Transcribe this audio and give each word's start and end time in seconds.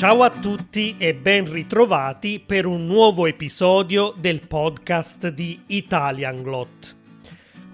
Ciao 0.00 0.22
a 0.22 0.30
tutti 0.30 0.96
e 0.96 1.14
ben 1.14 1.52
ritrovati 1.52 2.40
per 2.40 2.64
un 2.64 2.86
nuovo 2.86 3.26
episodio 3.26 4.14
del 4.16 4.48
podcast 4.48 5.28
di 5.28 5.60
Italian 5.66 6.42
Glot. 6.42 6.96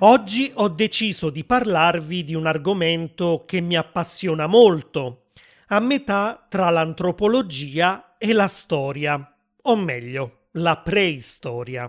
Oggi 0.00 0.50
ho 0.56 0.66
deciso 0.66 1.30
di 1.30 1.44
parlarvi 1.44 2.24
di 2.24 2.34
un 2.34 2.46
argomento 2.46 3.44
che 3.46 3.60
mi 3.60 3.76
appassiona 3.76 4.48
molto, 4.48 5.26
a 5.68 5.78
metà 5.78 6.44
tra 6.48 6.68
l'antropologia 6.70 8.16
e 8.18 8.32
la 8.32 8.48
storia, 8.48 9.36
o 9.62 9.76
meglio, 9.76 10.48
la 10.54 10.78
preistoria. 10.78 11.88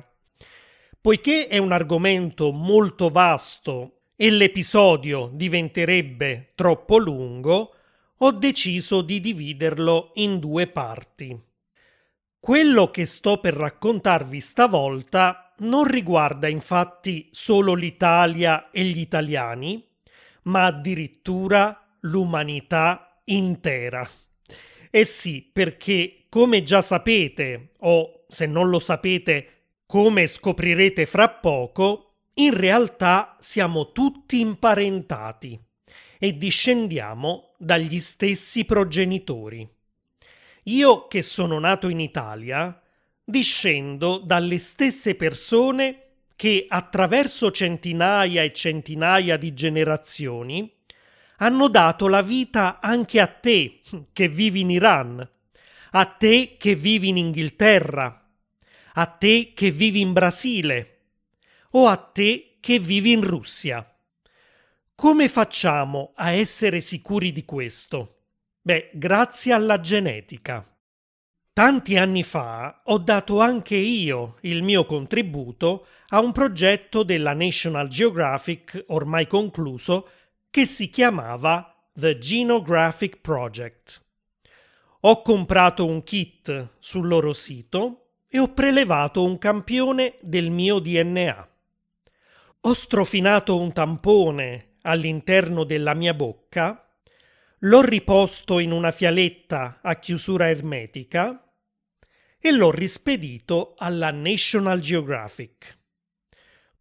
Poiché 1.02 1.48
è 1.48 1.58
un 1.58 1.72
argomento 1.72 2.52
molto 2.52 3.10
vasto 3.10 4.02
e 4.16 4.30
l'episodio 4.30 5.32
diventerebbe 5.34 6.52
troppo 6.54 7.00
lungo, 7.00 7.72
ho 8.20 8.32
deciso 8.32 9.04
di 9.04 9.20
dividerlo 9.20 10.12
in 10.16 10.40
due 10.40 10.66
parti. 10.66 11.40
Quello 12.40 12.90
che 12.90 13.06
sto 13.06 13.40
per 13.40 13.54
raccontarvi 13.54 14.40
stavolta 14.40 15.54
non 15.60 15.84
riguarda 15.84 16.48
infatti 16.48 17.30
solo 17.32 17.76
l'Italia 17.76 18.72
e 18.72 18.84
gli 18.86 19.00
italiani, 19.00 19.86
ma 20.44 20.66
addirittura 20.66 21.96
l'umanità 22.02 23.22
intera. 23.26 24.08
E 24.90 25.06
sì, 25.06 25.48
perché 25.52 26.26
come 26.30 26.64
già 26.64 26.82
sapete, 26.82 27.74
o 27.80 28.26
se 28.28 28.48
non 28.48 28.70
lo 28.70 28.80
sapete, 28.80 29.52
come 29.86 30.26
scoprirete 30.26 31.06
fra 31.06 31.30
poco, 31.30 32.14
in 32.36 32.56
realtà 32.56 33.36
siamo 33.40 33.92
tutti 33.92 34.40
imparentati 34.40 35.67
e 36.20 36.38
discendiamo 36.38 37.54
dagli 37.58 38.00
stessi 38.00 38.66
progenitori. 38.66 39.68
Io 40.64 41.08
che 41.08 41.22
sono 41.22 41.60
nato 41.60 41.88
in 41.88 42.00
Italia, 42.00 42.82
discendo 43.24 44.18
dalle 44.18 44.58
stesse 44.60 45.16
persone 45.16 46.02
che 46.36 46.66
attraverso 46.68 47.52
centinaia 47.52 48.44
e 48.44 48.54
centinaia 48.54 49.38
di 49.38 49.54
generazioni 49.54 50.72
hanno 51.38 51.68
dato 51.68 52.08
la 52.08 52.22
vita 52.22 52.80
anche 52.80 53.20
a 53.20 53.28
te 53.28 53.82
che 54.14 54.28
vivi 54.28 54.62
in 54.62 54.72
Iran, 54.72 55.30
a 55.92 56.06
te 56.06 56.56
che 56.58 56.76
vivi 56.76 57.10
in 57.10 57.18
Inghilterra, 57.18 58.28
a 58.94 59.06
te 59.06 59.52
che 59.54 59.72
vivi 59.72 60.02
in 60.02 60.14
Brasile 60.14 60.98
o 61.72 61.88
a 61.88 61.98
te 61.98 62.58
che 62.60 62.80
vivi 62.80 63.12
in 63.12 63.22
Russia. 63.22 63.97
Come 65.00 65.30
facciamo 65.30 66.14
a 66.16 66.32
essere 66.32 66.82
sicuri 66.82 67.32
di 67.32 67.46
questo? 67.46 68.22
Beh, 68.60 68.90
grazie 68.96 69.54
alla 69.54 69.80
genetica. 69.80 70.68
Tanti 71.54 71.98
anni 71.98 72.24
fa 72.24 72.82
ho 72.84 72.98
dato 72.98 73.40
anche 73.40 73.76
io 73.76 74.38
il 74.42 74.64
mio 74.64 74.86
contributo 74.86 75.86
a 76.08 76.20
un 76.20 76.32
progetto 76.32 77.04
della 77.04 77.34
National 77.34 77.90
Geographic 77.90 78.86
ormai 78.88 79.28
concluso 79.28 80.10
che 80.50 80.66
si 80.66 80.90
chiamava 80.90 81.76
The 81.94 82.18
Genographic 82.18 83.20
Project. 83.22 84.02
Ho 85.02 85.22
comprato 85.22 85.86
un 85.86 86.02
kit 86.02 86.70
sul 86.80 87.08
loro 87.08 87.34
sito 87.34 88.14
e 88.28 88.40
ho 88.40 88.52
prelevato 88.52 89.24
un 89.24 89.38
campione 89.38 90.16
del 90.22 90.50
mio 90.50 90.80
DNA. 90.80 91.50
Ho 92.62 92.74
strofinato 92.74 93.60
un 93.60 93.72
tampone 93.72 94.67
all'interno 94.88 95.64
della 95.64 95.94
mia 95.94 96.14
bocca, 96.14 96.90
l'ho 97.60 97.82
riposto 97.82 98.60
in 98.60 98.72
una 98.72 98.92
fialetta 98.92 99.80
a 99.82 99.96
chiusura 100.00 100.50
ermetica 100.50 101.44
e 102.40 102.52
l'ho 102.52 102.72
rispedito 102.72 103.74
alla 103.78 104.12
National 104.12 104.80
Geographic. 104.80 105.78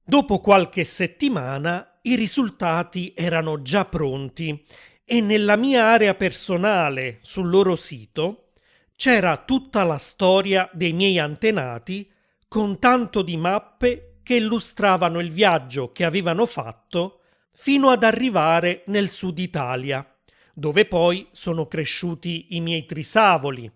Dopo 0.03 0.39
qualche 0.39 0.85
settimana 0.85 1.99
i 2.03 2.15
risultati 2.15 3.13
erano 3.17 3.63
già 3.63 3.85
pronti 3.87 4.65
e 5.05 5.21
nella 5.21 5.57
mia 5.57 5.87
area 5.87 6.15
personale 6.15 7.19
sul 7.23 7.49
loro 7.49 7.75
sito 7.75 8.53
c'era 8.95 9.37
tutta 9.39 9.83
la 9.83 9.99
storia 9.99 10.71
dei 10.73 10.93
miei 10.93 11.19
antenati 11.19 12.09
con 12.47 12.79
tanto 12.79 13.23
di 13.23 13.37
mappe 13.37 14.21
che 14.23 14.37
illustravano 14.37 15.19
il 15.19 15.33
viaggio 15.33 15.91
che 15.91 16.05
avevano 16.05 16.47
fatto 16.47 17.23
fino 17.57 17.89
ad 17.89 18.05
arrivare 18.05 18.83
nel 18.87 19.09
sud 19.09 19.39
Italia, 19.39 20.07
dove 20.53 20.85
poi 20.85 21.27
sono 21.33 21.67
cresciuti 21.67 22.55
i 22.55 22.61
miei 22.61 22.85
trisavoli, 22.85 23.71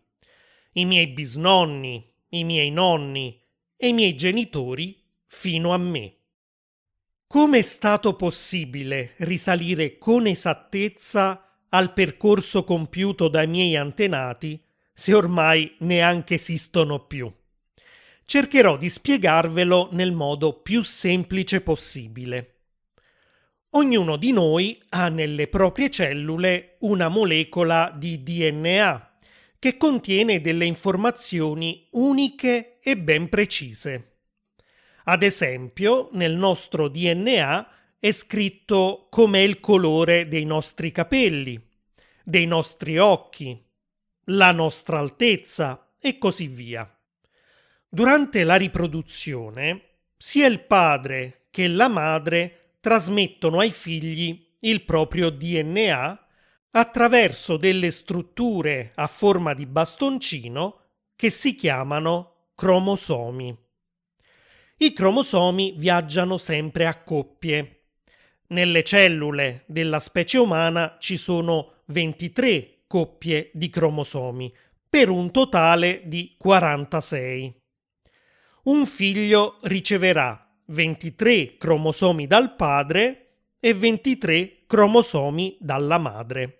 i 0.72 0.84
miei 0.84 1.08
bisnonni, 1.08 2.06
i 2.30 2.44
miei 2.44 2.70
nonni 2.70 3.40
e 3.76 3.88
i 3.88 3.92
miei 3.92 4.14
genitori 4.14 5.02
fino 5.26 5.72
a 5.72 5.78
me. 5.78 6.14
Come 7.26 7.58
è 7.58 7.62
stato 7.62 8.14
possibile 8.16 9.14
risalire 9.18 9.96
con 9.96 10.26
esattezza 10.26 11.58
al 11.70 11.92
percorso 11.92 12.64
compiuto 12.64 13.28
dai 13.28 13.46
miei 13.46 13.76
antenati 13.76 14.62
se 14.92 15.14
ormai 15.14 15.74
neanche 15.78 16.34
esistono 16.34 17.06
più? 17.06 17.32
Cercherò 18.24 18.76
di 18.76 18.90
spiegarvelo 18.90 19.88
nel 19.92 20.12
modo 20.12 20.60
più 20.60 20.82
semplice 20.82 21.62
possibile. 21.62 22.59
Ognuno 23.74 24.16
di 24.16 24.32
noi 24.32 24.82
ha 24.88 25.08
nelle 25.08 25.46
proprie 25.46 25.90
cellule 25.90 26.76
una 26.80 27.06
molecola 27.06 27.94
di 27.96 28.20
DNA 28.20 29.18
che 29.60 29.76
contiene 29.76 30.40
delle 30.40 30.64
informazioni 30.64 31.86
uniche 31.92 32.78
e 32.80 32.98
ben 32.98 33.28
precise. 33.28 34.16
Ad 35.04 35.22
esempio, 35.22 36.08
nel 36.12 36.34
nostro 36.34 36.88
DNA 36.88 37.68
è 38.00 38.10
scritto 38.10 39.06
com'è 39.08 39.38
il 39.38 39.60
colore 39.60 40.26
dei 40.26 40.44
nostri 40.44 40.90
capelli, 40.90 41.62
dei 42.24 42.46
nostri 42.46 42.98
occhi, 42.98 43.56
la 44.24 44.50
nostra 44.50 44.98
altezza 44.98 45.92
e 46.00 46.18
così 46.18 46.48
via. 46.48 46.92
Durante 47.88 48.42
la 48.42 48.56
riproduzione, 48.56 49.98
sia 50.16 50.48
il 50.48 50.60
padre 50.60 51.46
che 51.50 51.68
la 51.68 51.88
madre 51.88 52.59
trasmettono 52.80 53.58
ai 53.60 53.70
figli 53.70 54.48
il 54.60 54.84
proprio 54.84 55.30
DNA 55.30 56.26
attraverso 56.72 57.56
delle 57.56 57.90
strutture 57.90 58.92
a 58.94 59.06
forma 59.06 59.54
di 59.54 59.66
bastoncino 59.66 60.80
che 61.16 61.30
si 61.30 61.54
chiamano 61.54 62.50
cromosomi. 62.54 63.56
I 64.78 64.92
cromosomi 64.92 65.74
viaggiano 65.76 66.38
sempre 66.38 66.86
a 66.86 67.02
coppie. 67.02 67.76
Nelle 68.48 68.82
cellule 68.82 69.64
della 69.66 70.00
specie 70.00 70.38
umana 70.38 70.96
ci 70.98 71.16
sono 71.16 71.82
23 71.86 72.84
coppie 72.86 73.50
di 73.52 73.68
cromosomi, 73.68 74.52
per 74.88 75.08
un 75.08 75.30
totale 75.30 76.02
di 76.06 76.34
46. 76.36 77.54
Un 78.62 78.86
figlio 78.86 79.58
riceverà 79.62 80.39
23 80.70 81.56
cromosomi 81.56 82.28
dal 82.28 82.54
padre 82.54 83.30
e 83.58 83.74
23 83.74 84.66
cromosomi 84.68 85.56
dalla 85.58 85.98
madre. 85.98 86.58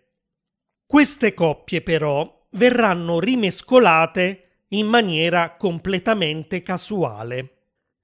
Queste 0.85 1.33
coppie 1.33 1.81
però 1.81 2.47
verranno 2.51 3.21
rimescolate 3.21 4.65
in 4.71 4.89
maniera 4.89 5.55
completamente 5.55 6.61
casuale. 6.63 7.59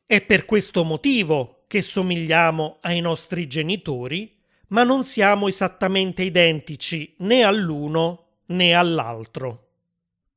È 0.07 0.21
per 0.21 0.45
questo 0.45 0.85
motivo 0.85 1.65
che 1.67 1.83
somigliamo 1.83 2.79
ai 2.83 3.01
nostri 3.01 3.49
genitori, 3.49 4.33
ma 4.69 4.85
non 4.85 5.05
siamo 5.05 5.49
esattamente 5.49 6.23
identici 6.23 7.17
né 7.19 7.43
all'uno 7.43 8.27
né 8.47 8.75
all'altro. 8.75 9.71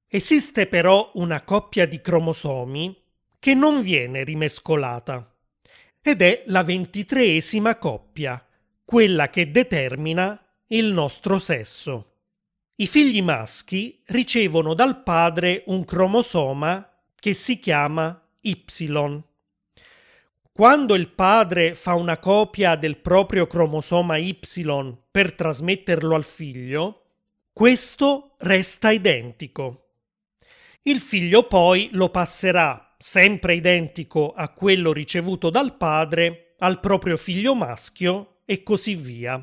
Esiste 0.08 0.66
però 0.66 1.12
una 1.14 1.44
coppia 1.44 1.86
di 1.86 2.02
cromosomi 2.02 3.00
che 3.38 3.54
non 3.54 3.84
viene 3.84 4.24
rimescolata 4.24 5.32
ed 6.02 6.22
è 6.22 6.44
la 6.48 6.64
ventitreesima 6.64 7.78
coppia, 7.78 8.44
quella 8.86 9.30
che 9.30 9.52
determina 9.52 10.42
il 10.68 10.92
nostro 10.92 11.40
sesso. 11.40 12.14
I 12.76 12.88
figli 12.88 13.22
maschi 13.22 14.02
ricevono 14.08 14.74
dal 14.74 15.04
padre 15.04 15.64
un 15.68 15.84
cromosoma 15.84 16.90
che 17.16 17.34
si 17.34 17.60
chiama 17.60 18.22
Y. 18.42 18.64
Quando 20.52 20.96
il 20.96 21.10
padre 21.10 21.76
fa 21.76 21.96
una 21.96 22.18
copia 22.18 22.76
del 22.76 22.98
proprio 22.98 23.48
cromosoma 23.48 24.18
Y 24.18 24.40
per 25.12 25.34
trasmetterlo 25.34 26.16
al 26.16 26.24
figlio, 26.24 27.06
questo 27.52 28.36
resta 28.40 28.92
identico. 28.92 29.88
Il 30.84 31.02
figlio 31.02 31.44
poi 31.44 31.90
lo 31.92 32.10
passerà 32.10 32.89
sempre 33.02 33.56
identico 33.56 34.34
a 34.34 34.50
quello 34.50 34.92
ricevuto 34.92 35.50
dal 35.50 35.78
padre, 35.78 36.56
al 36.60 36.82
proprio 36.82 37.16
figlio 37.16 37.56
maschio 37.56 38.42
e 38.44 38.62
così 38.62 38.96
via. 38.96 39.42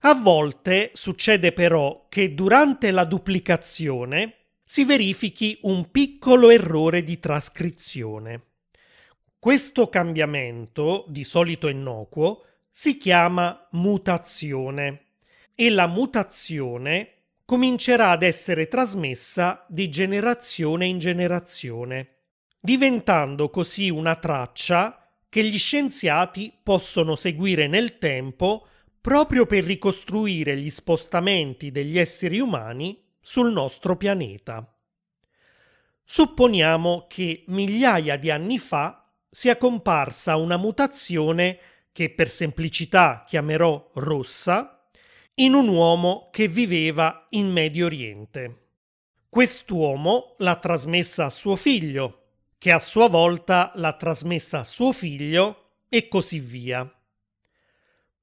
A 0.00 0.14
volte 0.14 0.90
succede 0.94 1.52
però 1.52 2.06
che 2.08 2.34
durante 2.34 2.92
la 2.92 3.04
duplicazione 3.04 4.34
si 4.64 4.84
verifichi 4.84 5.58
un 5.62 5.90
piccolo 5.90 6.50
errore 6.50 7.02
di 7.02 7.18
trascrizione. 7.18 8.42
Questo 9.38 9.88
cambiamento, 9.88 11.04
di 11.08 11.24
solito 11.24 11.66
innocuo, 11.66 12.44
si 12.70 12.96
chiama 12.96 13.66
mutazione 13.72 15.06
e 15.54 15.70
la 15.70 15.88
mutazione 15.88 17.12
comincerà 17.44 18.10
ad 18.10 18.22
essere 18.22 18.68
trasmessa 18.68 19.64
di 19.68 19.88
generazione 19.88 20.86
in 20.86 20.98
generazione, 20.98 22.15
diventando 22.66 23.48
così 23.48 23.90
una 23.90 24.16
traccia 24.16 25.08
che 25.28 25.44
gli 25.44 25.56
scienziati 25.56 26.52
possono 26.64 27.14
seguire 27.14 27.68
nel 27.68 27.96
tempo 27.98 28.66
proprio 29.00 29.46
per 29.46 29.62
ricostruire 29.62 30.56
gli 30.56 30.68
spostamenti 30.68 31.70
degli 31.70 31.96
esseri 31.96 32.40
umani 32.40 33.00
sul 33.20 33.52
nostro 33.52 33.96
pianeta. 33.96 34.68
Supponiamo 36.02 37.06
che 37.08 37.44
migliaia 37.46 38.16
di 38.16 38.30
anni 38.30 38.58
fa 38.58 39.12
sia 39.30 39.56
comparsa 39.56 40.34
una 40.34 40.56
mutazione 40.56 41.58
che 41.92 42.10
per 42.10 42.28
semplicità 42.28 43.22
chiamerò 43.28 43.92
rossa 43.94 44.88
in 45.34 45.54
un 45.54 45.68
uomo 45.68 46.30
che 46.32 46.48
viveva 46.48 47.28
in 47.30 47.48
Medio 47.48 47.86
Oriente. 47.86 48.70
Quest'uomo 49.28 50.34
l'ha 50.38 50.56
trasmessa 50.56 51.26
a 51.26 51.30
suo 51.30 51.54
figlio, 51.54 52.25
che 52.66 52.72
a 52.72 52.80
sua 52.80 53.08
volta 53.08 53.70
l'ha 53.76 53.92
trasmessa 53.92 54.58
a 54.58 54.64
suo 54.64 54.90
figlio 54.90 55.74
e 55.88 56.08
così 56.08 56.40
via. 56.40 56.92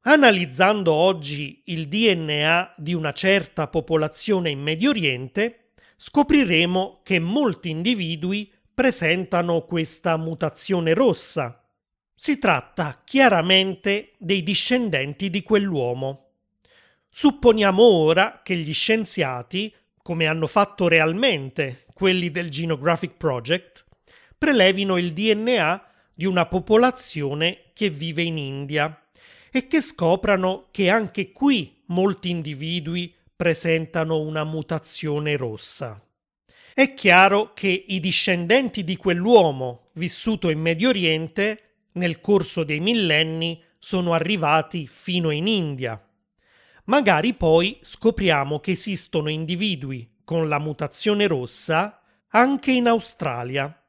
Analizzando 0.01 0.91
oggi 0.91 1.61
il 1.67 1.87
DNA 1.87 2.73
di 2.75 2.93
una 2.93 3.13
certa 3.13 3.69
popolazione 3.69 4.49
in 4.49 4.59
Medio 4.59 4.89
Oriente, 4.89 5.69
scopriremo 5.95 6.99
che 7.03 7.19
molti 7.19 7.69
individui 7.69 8.51
presentano 8.73 9.61
questa 9.61 10.17
mutazione 10.17 10.93
rossa. 10.93 11.65
Si 12.13 12.37
tratta 12.37 13.01
chiaramente 13.05 14.11
dei 14.17 14.43
discendenti 14.43 15.29
di 15.29 15.41
quell'uomo. 15.41 16.31
Supponiamo 17.09 17.81
ora 17.81 18.41
che 18.43 18.57
gli 18.57 18.73
scienziati, 18.73 19.73
come 20.01 20.25
hanno 20.25 20.47
fatto 20.47 20.89
realmente 20.89 21.85
quelli 21.93 22.29
del 22.29 22.49
Genographic 22.49 23.13
Project, 23.15 23.85
prelevino 24.43 24.97
il 24.97 25.13
DNA 25.13 25.85
di 26.13 26.25
una 26.25 26.45
popolazione 26.47 27.69
che 27.71 27.89
vive 27.89 28.23
in 28.23 28.37
India 28.37 29.01
e 29.49 29.67
che 29.67 29.81
scoprano 29.81 30.67
che 30.69 30.89
anche 30.89 31.31
qui 31.31 31.81
molti 31.85 32.29
individui 32.29 33.15
presentano 33.33 34.19
una 34.19 34.43
mutazione 34.43 35.37
rossa. 35.37 36.05
È 36.73 36.93
chiaro 36.93 37.53
che 37.53 37.85
i 37.87 38.01
discendenti 38.01 38.83
di 38.83 38.97
quell'uomo 38.97 39.91
vissuto 39.93 40.49
in 40.49 40.59
Medio 40.59 40.89
Oriente 40.89 41.75
nel 41.93 42.19
corso 42.19 42.65
dei 42.65 42.81
millenni 42.81 43.63
sono 43.79 44.11
arrivati 44.11 44.87
fino 44.87 45.29
in 45.31 45.47
India 45.47 46.05
magari 46.85 47.33
poi 47.33 47.79
scopriamo 47.81 48.59
che 48.59 48.71
esistono 48.71 49.29
individui 49.29 50.19
con 50.25 50.49
la 50.49 50.59
mutazione 50.59 51.27
rossa 51.27 52.01
anche 52.29 52.71
in 52.71 52.87
Australia. 52.87 53.82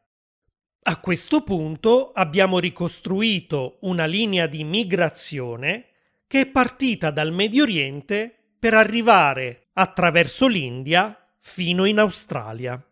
A 0.87 1.01
questo 1.01 1.41
punto 1.41 2.13
abbiamo 2.13 2.59
ricostruito 2.59 3.79
una 3.81 4.05
linea 4.05 4.47
di 4.47 4.65
migrazione 4.65 5.87
che 6.27 6.43
è 6.43 6.47
partita 6.47 7.11
dal 7.11 7.33
Medio 7.33 7.63
Oriente 7.63 8.35
per 8.59 8.75
arrivare 8.75 9.69
attraverso 9.73 10.47
l'India 10.47 11.19
fino 11.41 11.87
in 11.87 11.99
Australia. 11.99 12.87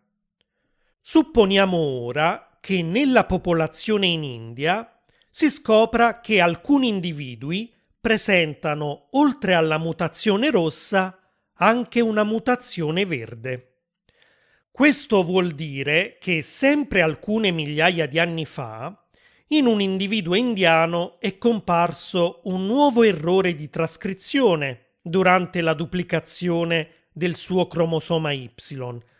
Supponiamo 1.03 1.77
ora 1.77 2.57
che 2.61 2.81
nella 2.81 3.27
popolazione 3.27 4.07
in 4.07 4.23
India 4.23 5.03
si 5.29 5.51
scopra 5.51 6.21
che 6.21 6.41
alcuni 6.41 6.89
individui 6.89 7.71
presentano, 8.01 9.09
oltre 9.11 9.53
alla 9.53 9.77
mutazione 9.77 10.51
rossa, 10.51 11.21
anche 11.57 12.01
una 12.01 12.25
mutazione 12.25 13.05
verde. 13.05 13.72
Questo 14.73 15.23
vuol 15.23 15.53
dire 15.53 16.17
che 16.19 16.41
sempre 16.41 17.03
alcune 17.03 17.51
migliaia 17.51 18.07
di 18.07 18.19
anni 18.19 18.47
fa, 18.47 19.05
in 19.49 19.67
un 19.67 19.83
individuo 19.83 20.35
indiano 20.35 21.21
è 21.21 21.37
comparso 21.37 22.41
un 22.45 22.65
nuovo 22.65 23.03
errore 23.03 23.55
di 23.55 23.69
trascrizione 23.69 24.95
durante 25.03 25.61
la 25.61 25.75
duplicazione 25.75 26.89
del 27.13 27.37
suo 27.37 27.69
cromosoma 27.69 28.33
Y, 28.33 28.51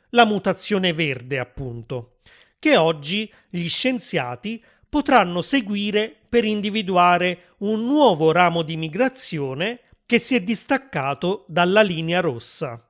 la 0.09 0.25
mutazione 0.25 0.95
verde 0.95 1.39
appunto, 1.39 2.15
che 2.59 2.79
oggi 2.79 3.31
gli 3.51 3.69
scienziati 3.69 4.65
potranno 4.89 5.43
seguire 5.43 6.17
per 6.31 6.47
individuare 6.47 7.57
un 7.59 7.85
nuovo 7.85 8.33
ramo 8.33 8.63
di 8.63 8.79
migrazione 8.79 9.81
che 10.07 10.19
si 10.19 10.35
è 10.35 10.41
distaccato 10.41 11.45
dalla 11.47 11.83
linea 11.83 12.21
rossa. 12.21 12.87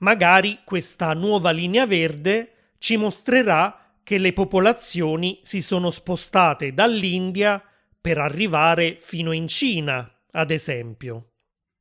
Magari 0.00 0.60
questa 0.64 1.12
nuova 1.14 1.50
linea 1.50 1.86
verde 1.86 2.74
ci 2.78 2.96
mostrerà 2.96 3.94
che 4.02 4.18
le 4.18 4.32
popolazioni 4.32 5.40
si 5.42 5.62
sono 5.62 5.90
spostate 5.90 6.74
dall'India 6.74 7.62
per 8.00 8.18
arrivare 8.18 8.96
fino 8.98 9.32
in 9.32 9.46
Cina, 9.46 10.10
ad 10.32 10.50
esempio. 10.50 11.32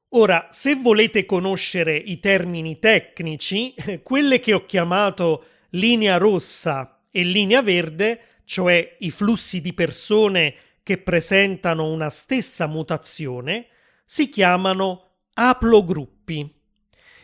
Ora, 0.09 0.47
se 0.51 0.75
volete 0.75 1.25
conoscere 1.25 1.95
i 1.95 2.19
termini 2.19 2.79
tecnici, 2.79 3.73
quelle 4.03 4.39
che 4.39 4.53
ho 4.53 4.65
chiamato 4.65 5.45
linea 5.71 6.17
rossa 6.17 7.03
e 7.11 7.23
linea 7.23 7.61
verde 7.61 8.21
cioè 8.49 8.95
i 8.99 9.11
flussi 9.11 9.61
di 9.61 9.73
persone 9.73 10.55
che 10.81 10.97
presentano 10.97 11.85
una 11.91 12.09
stessa 12.09 12.65
mutazione, 12.65 13.67
si 14.05 14.27
chiamano 14.29 15.17
aplogruppi. 15.33 16.58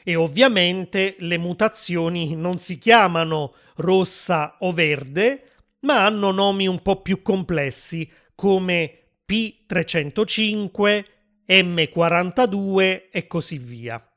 E 0.08 0.16
ovviamente 0.16 1.16
le 1.18 1.40
mutazioni 1.40 2.36
non 2.36 2.60
si 2.60 2.78
chiamano 2.78 3.56
rossa 3.78 4.58
o 4.60 4.72
verde, 4.72 5.54
ma 5.80 6.06
hanno 6.06 6.30
nomi 6.30 6.68
un 6.68 6.80
po' 6.84 7.02
più 7.02 7.24
complessi 7.24 8.08
come 8.36 9.00
P305, 9.28 11.06
M42 11.48 13.10
e 13.10 13.26
così 13.26 13.58
via. 13.58 14.08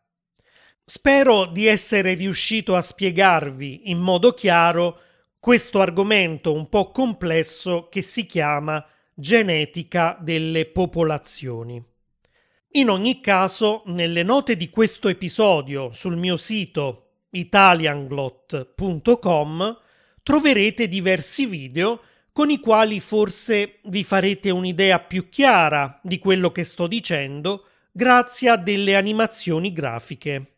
Spero 0.84 1.46
di 1.46 1.66
essere 1.66 2.12
riuscito 2.12 2.74
a 2.74 2.82
spiegarvi 2.82 3.90
in 3.90 3.98
modo 3.98 4.32
chiaro 4.32 5.00
questo 5.40 5.80
argomento 5.80 6.52
un 6.52 6.68
po' 6.68 6.90
complesso 6.90 7.88
che 7.88 8.02
si 8.02 8.26
chiama 8.26 8.86
genetica 9.14 10.18
delle 10.20 10.66
popolazioni. 10.66 11.82
In 12.72 12.90
ogni 12.90 13.22
caso, 13.22 13.82
nelle 13.86 14.22
note 14.22 14.54
di 14.54 14.68
questo 14.68 15.08
episodio 15.08 15.90
sul 15.92 16.18
mio 16.18 16.36
sito 16.36 17.12
italianglot.com 17.30 19.78
troverete 20.22 20.86
diversi 20.86 21.46
video 21.46 22.02
con 22.30 22.50
i 22.50 22.60
quali 22.60 23.00
forse 23.00 23.78
vi 23.84 24.04
farete 24.04 24.50
un'idea 24.50 25.00
più 25.00 25.30
chiara 25.30 25.98
di 26.02 26.18
quello 26.18 26.52
che 26.52 26.64
sto 26.64 26.86
dicendo 26.86 27.68
grazie 27.90 28.50
a 28.50 28.58
delle 28.58 28.96
animazioni 28.96 29.72
grafiche. 29.72 30.56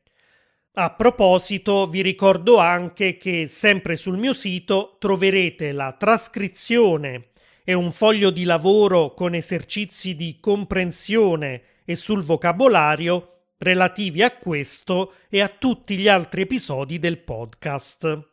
A 0.74 0.90
proposito, 0.90 1.86
vi 1.86 2.02
ricordo 2.02 2.58
anche 2.58 3.18
che 3.18 3.46
sempre 3.46 3.94
sul 3.94 4.18
mio 4.18 4.34
sito 4.34 4.96
troverete 4.98 5.70
la 5.70 5.94
trascrizione 5.96 7.28
e 7.62 7.72
un 7.72 7.92
foglio 7.92 8.30
di 8.30 8.42
lavoro 8.42 9.14
con 9.14 9.34
esercizi 9.34 10.16
di 10.16 10.38
comprensione 10.40 11.62
e 11.84 11.96
sul 11.96 12.22
vocabolario 12.22 13.42
relativi 13.58 14.22
a 14.22 14.30
questo 14.30 15.14
e 15.28 15.40
a 15.40 15.48
tutti 15.48 15.96
gli 15.96 16.08
altri 16.08 16.42
episodi 16.42 16.98
del 16.98 17.18
podcast. 17.18 18.28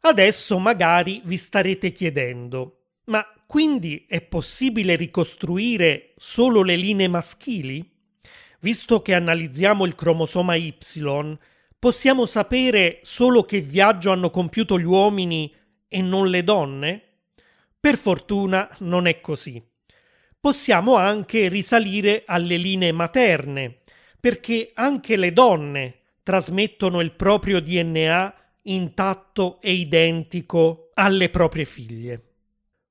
Adesso 0.00 0.58
magari 0.58 1.20
vi 1.24 1.36
starete 1.36 1.92
chiedendo, 1.92 2.84
ma 3.06 3.26
quindi 3.46 4.06
è 4.08 4.20
possibile 4.22 4.96
ricostruire 4.96 6.14
solo 6.16 6.62
le 6.62 6.76
linee 6.76 7.08
maschili? 7.08 7.98
visto 8.60 9.02
che 9.02 9.14
analizziamo 9.14 9.84
il 9.84 9.94
cromosoma 9.94 10.54
Y, 10.54 10.74
possiamo 11.78 12.26
sapere 12.26 13.00
solo 13.02 13.42
che 13.42 13.60
viaggio 13.60 14.10
hanno 14.10 14.30
compiuto 14.30 14.78
gli 14.78 14.84
uomini 14.84 15.52
e 15.88 16.02
non 16.02 16.28
le 16.28 16.44
donne? 16.44 17.02
Per 17.78 17.96
fortuna 17.96 18.68
non 18.80 19.06
è 19.06 19.20
così. 19.20 19.62
Possiamo 20.40 20.94
anche 20.96 21.48
risalire 21.48 22.22
alle 22.24 22.56
linee 22.56 22.92
materne, 22.92 23.80
perché 24.18 24.70
anche 24.72 25.16
le 25.16 25.34
donne 25.34 25.98
trasmettono 26.22 27.00
il 27.00 27.12
proprio 27.12 27.60
DNA 27.60 28.34
intatto 28.62 29.60
e 29.60 29.72
identico 29.72 30.90
alle 30.94 31.28
proprie 31.28 31.66
figlie. 31.66 32.24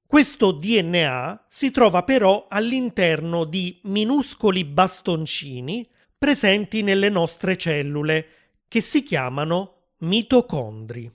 Questo 0.05 0.51
DNA 0.51 1.45
si 1.49 1.71
trova 1.71 2.03
però 2.03 2.45
all'interno 2.47 3.45
di 3.45 3.79
minuscoli 3.83 4.63
bastoncini 4.63 5.87
presenti 6.17 6.83
nelle 6.83 7.09
nostre 7.09 7.57
cellule, 7.57 8.27
che 8.67 8.81
si 8.81 9.01
chiamano 9.01 9.93
mitocondri. 9.99 11.11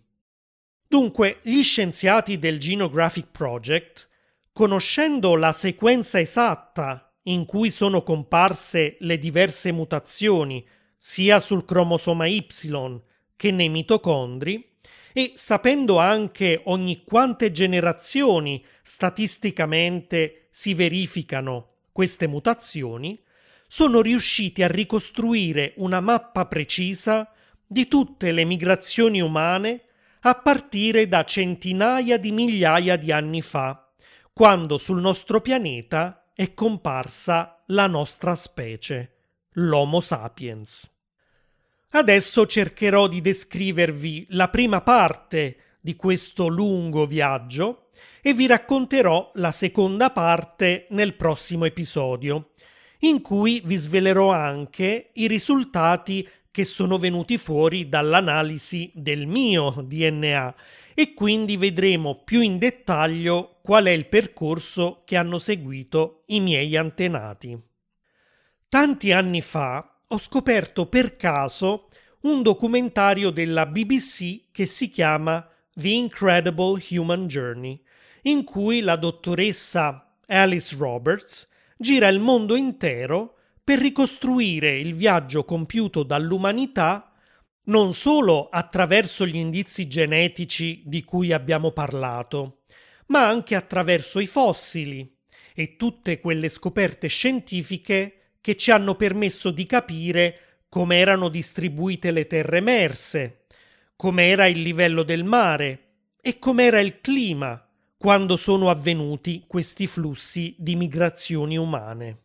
Dunque, 0.89 1.39
gli 1.43 1.63
scienziati 1.63 2.39
del 2.39 2.59
Genographic 2.59 3.27
Project, 3.31 4.09
conoscendo 4.55 5.35
la 5.35 5.53
sequenza 5.53 6.21
esatta 6.21 7.13
in 7.25 7.45
cui 7.45 7.73
sono 7.73 8.05
comparse 8.05 8.97
le 9.01 9.19
diverse 9.19 9.73
mutazioni, 9.73 10.65
sia 10.97 11.41
sul 11.41 11.65
cromosoma 11.65 12.27
Y 12.27 12.47
che 13.35 13.51
nei 13.51 13.69
mitocondri, 13.69 14.77
e 15.13 15.33
sapendo 15.35 15.99
anche 15.99 16.61
ogni 16.67 17.03
quante 17.03 17.51
generazioni 17.51 18.65
statisticamente 18.81 20.47
si 20.53 20.73
verificano 20.75 21.71
queste 21.91 22.29
mutazioni, 22.29 23.21
sono 23.67 24.01
riusciti 24.01 24.63
a 24.63 24.69
ricostruire 24.69 25.73
una 25.79 26.01
mappa 26.01 26.47
precisa 26.47 27.29
di 27.67 27.89
tutte 27.89 28.31
le 28.31 28.45
migrazioni 28.45 29.21
umane 29.21 29.83
a 30.21 30.35
partire 30.37 31.09
da 31.09 31.25
centinaia 31.25 32.19
di 32.19 32.31
migliaia 32.31 32.97
di 32.97 33.11
anni 33.11 33.43
fa, 33.43 33.84
quando 34.35 34.79
sul 34.79 35.01
nostro 35.01 35.41
pianeta 35.41 36.33
è 36.35 36.55
comparsa 36.55 37.63
la 37.67 37.87
nostra 37.87 38.35
specie, 38.35 39.13
l'Homo 39.53 40.01
sapiens. 40.01 40.91
Adesso 41.91 42.45
cercherò 42.45 43.07
di 43.07 43.21
descrivervi 43.21 44.27
la 44.31 44.49
prima 44.49 44.81
parte 44.81 45.77
di 45.81 45.95
questo 45.95 46.49
lungo 46.49 47.07
viaggio 47.07 47.91
e 48.21 48.35
vi 48.35 48.49
racconterò 48.49 49.31
la 49.35 49.53
seconda 49.53 50.11
parte 50.11 50.89
nel 50.91 51.15
prossimo 51.15 51.65
episodio, 51.65 52.51
in 53.01 53.21
cui 53.21 53.63
vi 53.65 53.77
svelerò 53.77 54.33
anche 54.33 55.11
i 55.13 55.29
risultati 55.29 56.29
che 56.55 56.65
sono 56.65 56.99
venuti 56.99 57.37
fuori 57.37 57.89
dall'analisi 57.89 58.89
del 58.95 59.27
mio 59.27 59.75
DNA 59.77 60.55
e 60.95 61.13
quindi 61.13 61.57
vedremo 61.57 62.23
più 62.23 62.43
in 62.43 62.59
dettaglio 62.59 63.59
qual 63.61 63.87
è 63.87 63.91
il 63.91 64.07
percorso 64.07 65.03
che 65.05 65.17
hanno 65.17 65.41
seguito 65.41 66.23
i 66.27 66.39
miei 66.39 66.77
antenati. 66.77 67.61
Tanti 68.69 69.11
anni 69.11 69.41
fa 69.41 69.99
ho 70.07 70.17
scoperto 70.21 70.87
per 70.87 71.17
caso 71.17 71.89
un 72.21 72.41
documentario 72.43 73.31
della 73.31 73.67
BBC 73.67 74.53
che 74.53 74.67
si 74.67 74.89
chiama 74.89 75.45
The 75.75 75.89
Incredible 75.89 76.81
Human 76.91 77.27
Journey, 77.27 77.83
in 78.23 78.45
cui 78.45 78.81
la 78.81 78.95
dottoressa 78.95 80.19
Alice 80.29 80.77
Roberts 80.79 81.49
gira 81.77 82.07
il 82.07 82.21
mondo 82.21 82.55
intero 82.55 83.39
per 83.65 83.79
ricostruire 83.79 84.79
il 84.79 84.95
viaggio 84.95 85.45
compiuto 85.45 86.03
dall'umanità 86.03 87.11
non 87.65 87.95
solo 87.95 88.51
attraverso 88.51 89.27
gli 89.27 89.37
indizi 89.37 89.89
genetici 89.89 90.83
di 90.85 91.03
cui 91.03 91.33
abbiamo 91.33 91.71
parlato, 91.71 92.65
ma 93.07 93.27
anche 93.27 93.55
attraverso 93.55 94.21
i 94.21 94.27
fossili 94.27 95.11
e 95.55 95.77
tutte 95.77 96.21
quelle 96.21 96.51
scoperte 96.51 97.09
scientifiche 97.09 98.35
che 98.43 98.57
ci 98.57 98.71
hanno 98.71 98.97
permesso 98.97 99.51
di 99.51 99.65
capire 99.65 100.65
come 100.69 100.99
erano 100.99 101.31
distribuite 101.31 102.11
le 102.11 102.27
terre 102.27 102.59
emerse, 102.59 103.47
com'era 103.97 104.47
il 104.47 104.61
livello 104.61 105.03
del 105.03 105.25
mare 105.25 105.93
e 106.21 106.39
com'era 106.39 106.81
il 106.81 107.01
clima 107.01 107.67
quando 107.97 108.37
sono 108.37 108.69
avvenuti 108.69 109.45
questi 109.47 109.87
flussi 109.87 110.55
di 110.59 110.77
migrazioni 110.77 111.57
umane. 111.57 112.24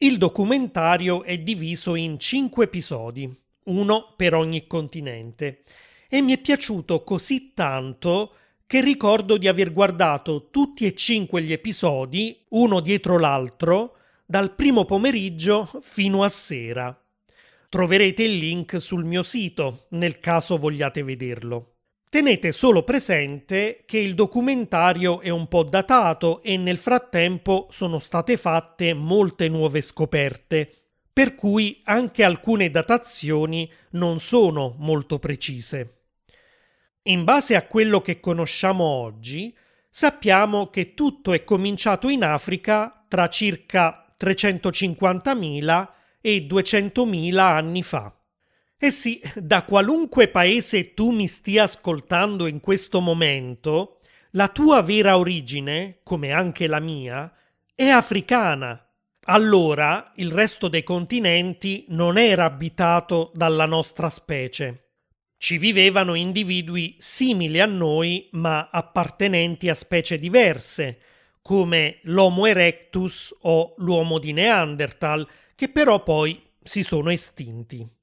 Il 0.00 0.16
documentario 0.16 1.24
è 1.24 1.38
diviso 1.38 1.96
in 1.96 2.20
cinque 2.20 2.66
episodi, 2.66 3.36
uno 3.64 4.14
per 4.16 4.32
ogni 4.32 4.68
continente, 4.68 5.64
e 6.08 6.22
mi 6.22 6.32
è 6.32 6.38
piaciuto 6.38 7.02
così 7.02 7.52
tanto 7.52 8.34
che 8.64 8.80
ricordo 8.80 9.36
di 9.36 9.48
aver 9.48 9.72
guardato 9.72 10.50
tutti 10.50 10.86
e 10.86 10.94
cinque 10.94 11.42
gli 11.42 11.50
episodi, 11.50 12.44
uno 12.50 12.78
dietro 12.78 13.18
l'altro, 13.18 13.96
dal 14.24 14.54
primo 14.54 14.84
pomeriggio 14.84 15.68
fino 15.82 16.22
a 16.22 16.28
sera. 16.28 16.96
Troverete 17.68 18.22
il 18.22 18.36
link 18.36 18.80
sul 18.80 19.04
mio 19.04 19.24
sito 19.24 19.86
nel 19.90 20.20
caso 20.20 20.58
vogliate 20.58 21.02
vederlo. 21.02 21.77
Tenete 22.10 22.52
solo 22.52 22.84
presente 22.84 23.82
che 23.84 23.98
il 23.98 24.14
documentario 24.14 25.20
è 25.20 25.28
un 25.28 25.46
po' 25.46 25.62
datato 25.62 26.40
e 26.42 26.56
nel 26.56 26.78
frattempo 26.78 27.68
sono 27.70 27.98
state 27.98 28.38
fatte 28.38 28.94
molte 28.94 29.50
nuove 29.50 29.82
scoperte, 29.82 30.72
per 31.12 31.34
cui 31.34 31.82
anche 31.84 32.24
alcune 32.24 32.70
datazioni 32.70 33.70
non 33.90 34.20
sono 34.20 34.74
molto 34.78 35.18
precise. 35.18 35.96
In 37.02 37.24
base 37.24 37.56
a 37.56 37.66
quello 37.66 38.00
che 38.00 38.20
conosciamo 38.20 38.84
oggi, 38.84 39.54
sappiamo 39.90 40.70
che 40.70 40.94
tutto 40.94 41.34
è 41.34 41.44
cominciato 41.44 42.08
in 42.08 42.24
Africa 42.24 43.04
tra 43.06 43.28
circa 43.28 44.14
350.000 44.18 45.88
e 46.22 46.46
200.000 46.48 47.36
anni 47.36 47.82
fa. 47.82 48.17
Eh 48.80 48.92
sì, 48.92 49.20
da 49.34 49.64
qualunque 49.64 50.28
paese 50.28 50.94
tu 50.94 51.10
mi 51.10 51.26
stia 51.26 51.64
ascoltando 51.64 52.46
in 52.46 52.60
questo 52.60 53.00
momento, 53.00 53.98
la 54.32 54.46
tua 54.46 54.82
vera 54.82 55.18
origine, 55.18 55.98
come 56.04 56.30
anche 56.30 56.68
la 56.68 56.78
mia, 56.78 57.32
è 57.74 57.88
africana. 57.88 58.80
Allora 59.24 60.12
il 60.14 60.30
resto 60.30 60.68
dei 60.68 60.84
continenti 60.84 61.86
non 61.88 62.18
era 62.18 62.44
abitato 62.44 63.32
dalla 63.34 63.66
nostra 63.66 64.10
specie. 64.10 64.90
Ci 65.36 65.58
vivevano 65.58 66.14
individui 66.14 66.94
simili 66.98 67.58
a 67.58 67.66
noi 67.66 68.28
ma 68.32 68.68
appartenenti 68.70 69.68
a 69.68 69.74
specie 69.74 70.18
diverse, 70.18 71.00
come 71.42 71.98
l'Homo 72.02 72.46
erectus 72.46 73.34
o 73.40 73.74
l'uomo 73.78 74.20
di 74.20 74.32
Neanderthal, 74.32 75.28
che 75.56 75.68
però 75.68 76.00
poi 76.04 76.40
si 76.62 76.84
sono 76.84 77.10
estinti. 77.10 77.96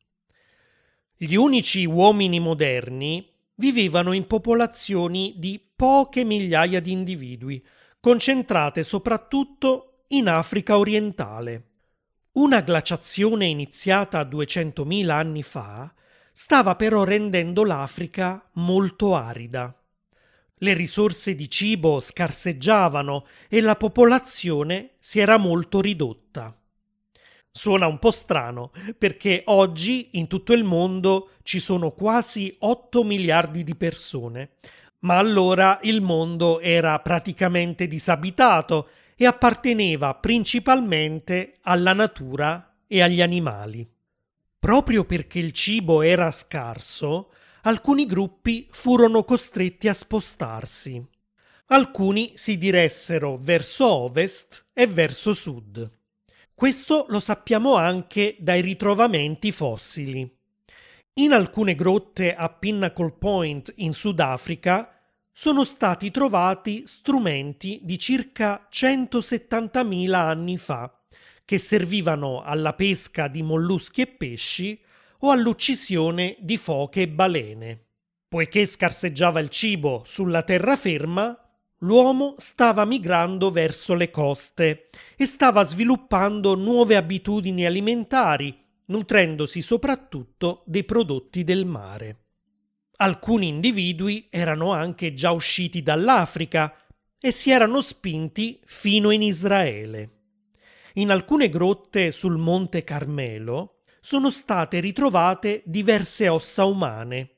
Gli 1.18 1.36
unici 1.36 1.86
uomini 1.86 2.42
moderni 2.42 3.26
vivevano 3.56 4.12
in 4.12 4.28
popolazioni 4.28 5.36
di 5.38 5.62
poche 5.74 6.26
migliaia 6.26 6.82
di 6.82 6.92
individui, 6.92 7.66
concentrate 8.02 8.84
soprattutto 8.84 10.04
in 10.10 10.28
Africa 10.28 10.78
orientale. 10.78 11.70
Una 12.34 12.60
glaciazione 12.60 13.46
iniziata 13.46 14.24
200.000 14.24 15.10
anni 15.10 15.42
fa 15.42 15.94
stava 16.34 16.76
però 16.76 17.06
rendendo 17.06 17.64
l'Africa 17.64 18.50
molto 18.56 19.16
arida. 19.16 19.74
Le 20.56 20.74
risorse 20.74 21.34
di 21.34 21.50
cibo 21.50 22.02
scarseggiavano 22.02 23.26
e 23.48 23.62
la 23.62 23.78
popolazione 23.78 24.96
si 25.00 25.20
era 25.20 25.38
molto 25.38 25.80
ridotta. 25.80 26.60
Suona 27.58 27.88
un 27.88 28.00
po' 28.00 28.12
strano 28.12 28.72
perché 28.98 29.44
oggi 29.46 30.10
in 30.18 30.28
tutto 30.28 30.52
il 30.52 30.66
mondo 30.66 31.30
ci 31.42 31.62
sono 31.62 31.92
quasi 31.92 32.54
8 32.60 33.02
miliardi 33.06 33.64
di 33.64 33.78
persone, 33.78 34.56
ma 35.00 35.18
allora 35.18 35.80
il 35.84 36.02
mondo 36.02 36.60
era 36.60 37.00
praticamente 37.00 37.88
disabitato 37.88 38.90
e 39.16 39.26
apparteneva 39.26 40.16
principalmente 40.16 41.54
alla 41.62 41.94
natura 41.94 42.76
e 42.88 43.02
agli 43.02 43.22
animali. 43.22 43.90
Proprio 44.60 45.06
perché 45.06 45.40
il 45.40 45.54
cibo 45.54 46.02
era 46.02 46.32
scarso, 46.32 47.32
alcuni 47.62 48.06
gruppi 48.06 48.68
furono 48.70 49.24
costretti 49.24 49.88
a 49.88 49.94
spostarsi. 49.94 51.02
Alcuni 51.68 52.34
si 52.36 52.58
diressero 52.58 53.38
verso 53.38 53.88
ovest 53.88 54.66
e 54.74 54.88
verso 54.88 55.34
sud. 55.34 55.90
Questo 56.56 57.06
lo 57.10 57.20
sappiamo 57.20 57.76
anche 57.76 58.38
dai 58.40 58.62
ritrovamenti 58.62 59.52
fossili. 59.52 60.26
In 61.16 61.34
alcune 61.34 61.76
grotte 61.76 62.34
a 62.34 62.48
Pinnacle 62.48 63.12
Point 63.12 63.74
in 63.78 63.94
Sudafrica 63.94 64.90
sono 65.34 65.66
stati 65.66 66.12
trovati 66.12 66.88
strumenti 66.88 67.82
di 67.84 68.00
circa 68.00 68.70
170.000 68.72 70.14
anni 70.14 70.58
fa 70.58 70.98
che 71.44 71.60
servivano 71.60 72.42
alla 72.42 72.72
pesca 72.72 73.28
di 73.28 73.44
molluschi 73.44 74.00
e 74.00 74.08
pesci 74.08 74.82
o 75.20 75.32
all'uccisione 75.32 76.38
di 76.40 76.56
foche 76.56 77.02
e 77.02 77.10
balene. 77.10 77.88
Poiché 78.30 78.66
scarseggiava 78.66 79.42
il 79.42 79.50
cibo 79.50 80.04
sulla 80.06 80.42
terraferma, 80.44 81.45
l'uomo 81.80 82.36
stava 82.38 82.86
migrando 82.86 83.52
verso 83.52 83.94
le 83.94 84.10
coste 84.10 84.90
e 85.16 85.26
stava 85.26 85.64
sviluppando 85.64 86.56
nuove 86.56 86.96
abitudini 86.96 87.66
alimentari, 87.66 88.58
nutrendosi 88.86 89.62
soprattutto 89.62 90.64
dei 90.66 90.84
prodotti 90.84 91.44
del 91.44 91.66
mare. 91.66 92.20
Alcuni 92.98 93.50
individui 93.50 94.28
erano 94.30 94.72
anche 94.72 95.14
già 95.14 95.32
usciti 95.32 95.84
dall'Africa 95.84 96.74
e 97.20 97.32
si 97.32 97.52
erano 97.52 97.82
spinti 97.82 98.62
fino 98.66 99.12
in 99.12 99.22
Israele. 99.22 100.12
In 100.94 101.12
alcune 101.12 101.50
grotte 101.50 102.14
sul 102.14 102.38
monte 102.38 102.86
Carmelo 102.86 103.82
sono 104.00 104.30
state 104.30 104.80
ritrovate 104.80 105.62
diverse 105.66 106.30
ossa 106.30 106.64
umane, 106.64 107.35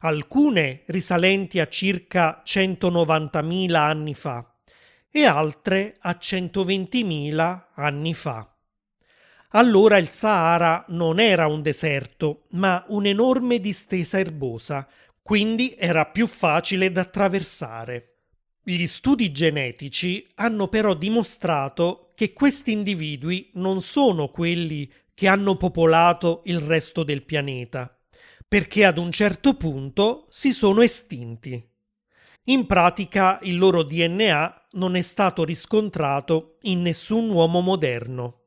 alcune 0.00 0.82
risalenti 0.86 1.60
a 1.60 1.68
circa 1.68 2.42
190.000 2.44 3.74
anni 3.74 4.14
fa 4.14 4.54
e 5.10 5.24
altre 5.24 5.96
a 6.00 6.16
120.000 6.20 7.64
anni 7.74 8.14
fa. 8.14 8.52
Allora 9.52 9.96
il 9.96 10.08
Sahara 10.08 10.84
non 10.88 11.18
era 11.18 11.46
un 11.46 11.62
deserto, 11.62 12.44
ma 12.50 12.84
un'enorme 12.88 13.60
distesa 13.60 14.18
erbosa, 14.18 14.86
quindi 15.22 15.74
era 15.78 16.04
più 16.06 16.26
facile 16.26 16.92
da 16.92 17.00
attraversare. 17.00 18.16
Gli 18.62 18.86
studi 18.86 19.32
genetici 19.32 20.28
hanno 20.34 20.68
però 20.68 20.92
dimostrato 20.92 22.12
che 22.14 22.34
questi 22.34 22.72
individui 22.72 23.50
non 23.54 23.80
sono 23.80 24.28
quelli 24.28 24.92
che 25.14 25.26
hanno 25.26 25.56
popolato 25.56 26.42
il 26.44 26.60
resto 26.60 27.02
del 27.02 27.22
pianeta, 27.22 27.97
perché 28.48 28.86
ad 28.86 28.96
un 28.96 29.12
certo 29.12 29.54
punto 29.54 30.26
si 30.30 30.52
sono 30.52 30.80
estinti. 30.80 31.62
In 32.44 32.66
pratica 32.66 33.38
il 33.42 33.58
loro 33.58 33.82
DNA 33.82 34.68
non 34.72 34.96
è 34.96 35.02
stato 35.02 35.44
riscontrato 35.44 36.56
in 36.62 36.80
nessun 36.80 37.28
uomo 37.28 37.60
moderno. 37.60 38.44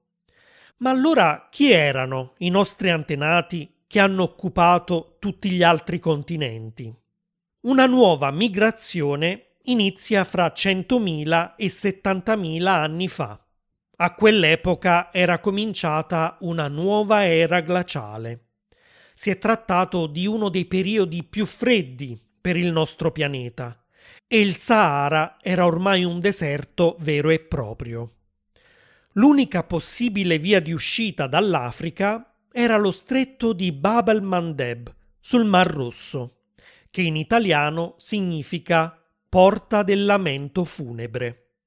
Ma 0.77 0.89
allora 0.89 1.47
chi 1.51 1.71
erano 1.71 2.33
i 2.39 2.49
nostri 2.49 2.89
antenati 2.89 3.83
che 3.85 3.99
hanno 3.99 4.23
occupato 4.23 5.17
tutti 5.19 5.51
gli 5.51 5.61
altri 5.61 5.99
continenti? 5.99 6.91
Una 7.61 7.85
nuova 7.85 8.31
migrazione 8.31 9.57
inizia 9.65 10.23
fra 10.23 10.47
100.000 10.47 11.53
e 11.55 11.67
70.000 11.67 12.65
anni 12.65 13.07
fa. 13.07 13.39
A 13.97 14.15
quell'epoca 14.15 15.13
era 15.13 15.37
cominciata 15.37 16.37
una 16.39 16.67
nuova 16.67 17.23
era 17.27 17.59
glaciale. 17.59 18.50
Si 19.21 19.29
è 19.29 19.37
trattato 19.37 20.07
di 20.07 20.25
uno 20.25 20.49
dei 20.49 20.65
periodi 20.65 21.23
più 21.23 21.45
freddi 21.45 22.19
per 22.41 22.57
il 22.57 22.71
nostro 22.71 23.11
pianeta 23.11 23.85
e 24.25 24.41
il 24.41 24.55
Sahara 24.55 25.37
era 25.39 25.67
ormai 25.67 26.03
un 26.03 26.19
deserto 26.19 26.95
vero 27.01 27.29
e 27.29 27.39
proprio. 27.39 28.15
L'unica 29.11 29.63
possibile 29.63 30.39
via 30.39 30.59
di 30.59 30.71
uscita 30.71 31.27
dall'Africa 31.27 32.33
era 32.51 32.77
lo 32.77 32.91
stretto 32.91 33.53
di 33.53 33.71
Bab 33.71 34.07
el-Mandeb 34.07 34.91
sul 35.19 35.45
Mar 35.45 35.67
Rosso, 35.67 36.45
che 36.89 37.03
in 37.03 37.15
italiano 37.15 37.93
significa 37.99 38.99
porta 39.29 39.83
del 39.83 40.05
lamento 40.05 40.63
funebre. 40.63 41.57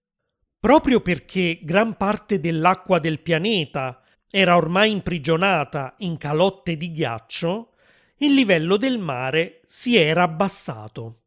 Proprio 0.58 1.00
perché 1.00 1.60
gran 1.62 1.96
parte 1.96 2.40
dell'acqua 2.40 2.98
del 2.98 3.20
pianeta 3.20 4.02
era 4.36 4.56
ormai 4.56 4.90
imprigionata 4.90 5.94
in 5.98 6.16
calotte 6.16 6.76
di 6.76 6.90
ghiaccio, 6.90 7.74
il 8.16 8.34
livello 8.34 8.76
del 8.76 8.98
mare 8.98 9.60
si 9.64 9.96
era 9.96 10.24
abbassato. 10.24 11.20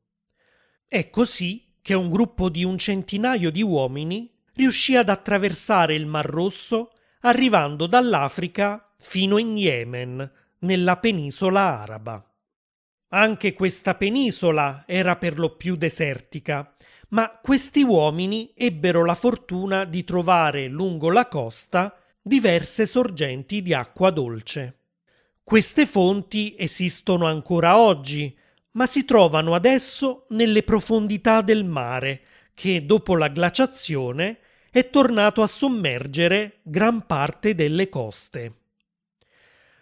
È 0.85 1.09
così 1.09 1.75
che 1.81 1.93
un 1.93 2.09
gruppo 2.09 2.49
di 2.49 2.65
un 2.65 2.77
centinaio 2.77 3.49
di 3.49 3.63
uomini 3.63 4.29
riuscì 4.55 4.97
ad 4.97 5.07
attraversare 5.07 5.95
il 5.95 6.05
Mar 6.05 6.25
Rosso 6.25 6.91
arrivando 7.21 7.87
dall'Africa 7.87 8.93
fino 8.97 9.37
in 9.37 9.55
Yemen, 9.55 10.29
nella 10.59 10.97
penisola 10.97 11.79
araba. 11.79 12.29
Anche 13.11 13.53
questa 13.53 13.95
penisola 13.95 14.83
era 14.85 15.15
per 15.15 15.39
lo 15.39 15.55
più 15.55 15.77
desertica, 15.77 16.75
ma 17.09 17.39
questi 17.41 17.83
uomini 17.83 18.51
ebbero 18.53 19.05
la 19.05 19.15
fortuna 19.15 19.85
di 19.85 20.03
trovare 20.03 20.67
lungo 20.67 21.09
la 21.09 21.29
costa 21.29 22.01
diverse 22.27 22.85
sorgenti 22.85 23.61
di 23.61 23.73
acqua 23.73 24.11
dolce. 24.11 24.75
Queste 25.43 25.85
fonti 25.85 26.55
esistono 26.57 27.25
ancora 27.25 27.77
oggi, 27.77 28.37
ma 28.71 28.85
si 28.85 29.05
trovano 29.05 29.55
adesso 29.55 30.25
nelle 30.29 30.61
profondità 30.63 31.41
del 31.41 31.63
mare, 31.63 32.21
che 32.53 32.85
dopo 32.85 33.15
la 33.15 33.29
glaciazione 33.29 34.39
è 34.69 34.89
tornato 34.89 35.41
a 35.41 35.47
sommergere 35.47 36.59
gran 36.63 37.05
parte 37.05 37.55
delle 37.55 37.89
coste. 37.89 38.53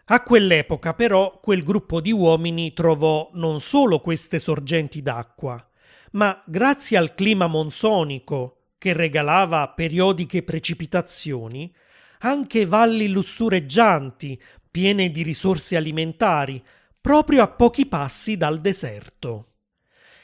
A 0.05 0.21
quell'epoca 0.21 0.93
però 0.93 1.39
quel 1.39 1.63
gruppo 1.63 1.99
di 1.99 2.11
uomini 2.11 2.73
trovò 2.73 3.31
non 3.33 3.59
solo 3.59 3.99
queste 3.99 4.39
sorgenti 4.39 5.01
d'acqua, 5.01 5.67
ma 6.11 6.41
grazie 6.45 6.97
al 6.97 7.15
clima 7.15 7.47
monsonico 7.47 8.67
che 8.77 8.93
regalava 8.93 9.67
periodiche 9.69 10.43
precipitazioni, 10.43 11.73
anche 12.19 12.65
valli 12.65 13.09
lussureggianti, 13.09 14.41
piene 14.69 15.09
di 15.09 15.23
risorse 15.23 15.75
alimentari, 15.75 16.61
proprio 16.99 17.43
a 17.43 17.47
pochi 17.47 17.85
passi 17.85 18.35
dal 18.37 18.59
deserto. 18.61 19.53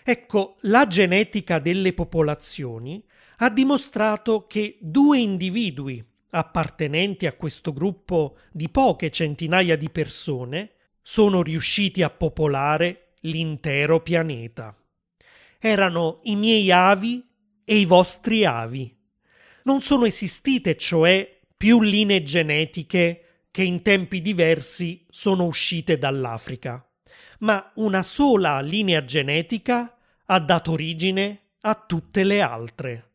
Ecco, 0.03 0.55
la 0.61 0.87
genetica 0.87 1.59
delle 1.59 1.93
popolazioni 1.93 3.03
ha 3.37 3.49
dimostrato 3.49 4.47
che 4.47 4.77
due 4.79 5.19
individui 5.19 6.03
appartenenti 6.31 7.27
a 7.27 7.33
questo 7.33 7.73
gruppo 7.73 8.37
di 8.51 8.69
poche 8.69 9.11
centinaia 9.11 9.77
di 9.77 9.89
persone 9.89 10.71
sono 11.01 11.41
riusciti 11.41 12.03
a 12.03 12.09
popolare 12.09 13.13
l'intero 13.21 14.01
pianeta. 14.01 14.75
Erano 15.59 16.19
i 16.23 16.35
miei 16.35 16.71
avi 16.71 17.23
e 17.63 17.77
i 17.77 17.85
vostri 17.85 18.45
avi. 18.45 18.95
Non 19.63 19.81
sono 19.81 20.05
esistite, 20.05 20.77
cioè, 20.77 21.40
più 21.61 21.79
linee 21.79 22.23
genetiche 22.23 23.45
che 23.51 23.61
in 23.61 23.83
tempi 23.83 24.19
diversi 24.23 25.05
sono 25.11 25.43
uscite 25.45 25.99
dall'Africa, 25.99 26.83
ma 27.41 27.71
una 27.75 28.01
sola 28.01 28.61
linea 28.61 29.05
genetica 29.05 29.95
ha 30.25 30.39
dato 30.39 30.71
origine 30.71 31.41
a 31.61 31.75
tutte 31.75 32.23
le 32.23 32.41
altre. 32.41 33.09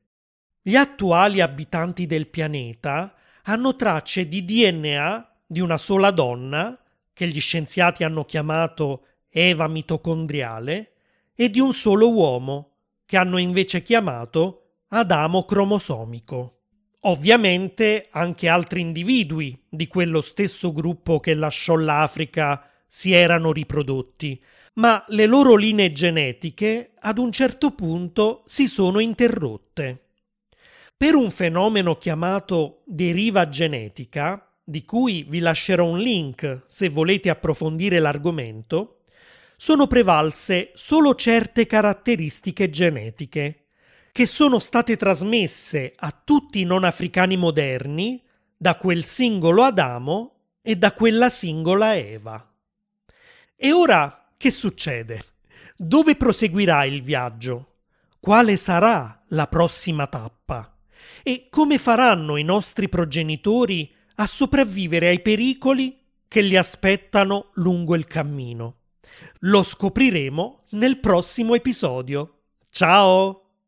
Gli 0.62 0.76
attuali 0.76 1.40
abitanti 1.40 2.06
del 2.06 2.28
pianeta 2.28 3.16
hanno 3.42 3.74
tracce 3.74 4.28
di 4.28 4.44
DNA 4.44 5.38
di 5.44 5.58
una 5.58 5.76
sola 5.76 6.12
donna, 6.12 6.80
che 7.12 7.26
gli 7.26 7.40
scienziati 7.40 8.04
hanno 8.04 8.24
chiamato 8.24 9.06
Eva 9.28 9.66
mitocondriale, 9.66 10.92
e 11.34 11.50
di 11.50 11.58
un 11.58 11.74
solo 11.74 12.12
uomo, 12.12 12.74
che 13.06 13.16
hanno 13.16 13.38
invece 13.38 13.82
chiamato 13.82 14.74
Adamo 14.90 15.44
cromosomico. 15.44 16.55
Ovviamente 17.00 18.08
anche 18.10 18.48
altri 18.48 18.80
individui 18.80 19.58
di 19.68 19.86
quello 19.86 20.20
stesso 20.20 20.72
gruppo 20.72 21.20
che 21.20 21.34
lasciò 21.34 21.76
l'Africa 21.76 22.68
si 22.88 23.12
erano 23.12 23.52
riprodotti, 23.52 24.42
ma 24.74 25.04
le 25.08 25.26
loro 25.26 25.54
linee 25.54 25.92
genetiche 25.92 26.92
ad 26.98 27.18
un 27.18 27.30
certo 27.32 27.72
punto 27.72 28.42
si 28.46 28.68
sono 28.68 28.98
interrotte. 28.98 30.06
Per 30.96 31.14
un 31.14 31.30
fenomeno 31.30 31.96
chiamato 31.96 32.82
deriva 32.86 33.48
genetica, 33.48 34.50
di 34.64 34.84
cui 34.84 35.24
vi 35.28 35.38
lascerò 35.38 35.84
un 35.84 35.98
link 35.98 36.64
se 36.66 36.88
volete 36.88 37.30
approfondire 37.30 38.00
l'argomento, 38.00 39.02
sono 39.56 39.86
prevalse 39.86 40.72
solo 40.74 41.14
certe 41.14 41.66
caratteristiche 41.66 42.68
genetiche, 42.68 43.65
che 44.16 44.26
sono 44.26 44.58
state 44.60 44.96
trasmesse 44.96 45.92
a 45.94 46.10
tutti 46.10 46.60
i 46.60 46.64
non 46.64 46.84
africani 46.84 47.36
moderni 47.36 48.22
da 48.56 48.76
quel 48.76 49.04
singolo 49.04 49.62
Adamo 49.62 50.36
e 50.62 50.76
da 50.76 50.94
quella 50.94 51.28
singola 51.28 51.94
Eva. 51.94 52.50
E 53.54 53.72
ora 53.74 54.30
che 54.38 54.50
succede? 54.50 55.22
Dove 55.76 56.16
proseguirà 56.16 56.86
il 56.86 57.02
viaggio? 57.02 57.74
Quale 58.18 58.56
sarà 58.56 59.22
la 59.28 59.48
prossima 59.48 60.06
tappa? 60.06 60.78
E 61.22 61.48
come 61.50 61.76
faranno 61.76 62.38
i 62.38 62.42
nostri 62.42 62.88
progenitori 62.88 63.92
a 64.14 64.26
sopravvivere 64.26 65.08
ai 65.08 65.20
pericoli 65.20 65.94
che 66.26 66.40
li 66.40 66.56
aspettano 66.56 67.50
lungo 67.56 67.94
il 67.94 68.06
cammino? 68.06 68.76
Lo 69.40 69.62
scopriremo 69.62 70.64
nel 70.70 71.00
prossimo 71.00 71.54
episodio. 71.54 72.44
Ciao! 72.70 73.45